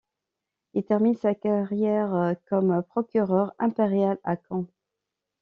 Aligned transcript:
Il 0.73 0.83
termine 0.83 1.15
sa 1.15 1.35
carrière 1.35 2.33
comme 2.49 2.81
procureur 2.89 3.53
impérial 3.59 4.17
à 4.23 4.35
Caen. 4.49 4.65